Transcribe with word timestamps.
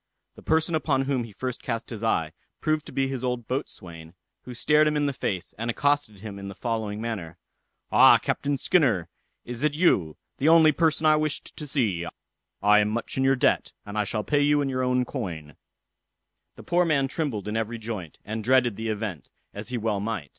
The 0.33 0.41
person 0.41 0.73
upon 0.73 1.03
whom 1.03 1.25
he 1.25 1.31
first 1.31 1.61
cast 1.61 1.91
his 1.91 2.03
eye, 2.03 2.31
proved 2.59 2.87
to 2.87 2.91
be 2.91 3.07
his 3.07 3.23
old 3.23 3.47
boatswain, 3.47 4.15
who 4.45 4.55
stared 4.55 4.87
him 4.87 4.97
in 4.97 5.05
the 5.05 5.13
face, 5.13 5.53
and 5.59 5.69
accosted 5.69 6.21
him 6.21 6.39
in 6.39 6.47
the 6.47 6.55
following 6.55 6.99
manner: 6.99 7.37
"Ah, 7.91 8.17
Captain 8.17 8.57
Skinner, 8.57 9.09
is 9.45 9.61
it 9.63 9.75
you? 9.75 10.17
the 10.39 10.49
only 10.49 10.71
person 10.71 11.05
I 11.05 11.17
wished 11.17 11.55
to 11.55 11.67
see: 11.67 12.07
I 12.63 12.79
am 12.79 12.89
much 12.89 13.15
in 13.15 13.23
your 13.23 13.35
debt, 13.35 13.73
and 13.85 13.95
I 13.95 14.03
shall 14.03 14.23
pay 14.23 14.41
you 14.41 14.55
all 14.57 14.61
in 14.63 14.69
your 14.69 14.81
own 14.81 15.05
coin." 15.05 15.55
The 16.55 16.63
poor 16.63 16.83
man 16.83 17.07
trembled 17.07 17.47
in 17.47 17.55
every 17.55 17.77
joint, 17.77 18.17
and 18.25 18.43
dreaded 18.43 18.77
the 18.77 18.89
event, 18.89 19.29
as 19.53 19.69
he 19.69 19.77
well 19.77 19.99
might. 19.99 20.29